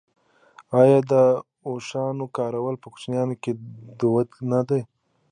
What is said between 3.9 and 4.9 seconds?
دود نه دی؟